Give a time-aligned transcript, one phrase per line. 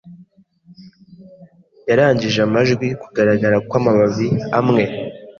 [1.89, 4.27] yarangije amajwi Kugaragara kwamababi
[4.59, 4.83] amwe